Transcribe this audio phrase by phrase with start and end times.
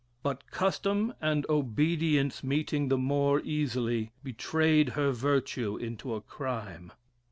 [0.23, 6.91] But custom and obedience meeting the more easily, betrayed her virtue into a crime.